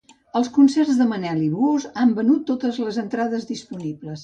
[0.37, 4.17] Els concerts de Manel i Buhos han venut totes les entrades disponibles.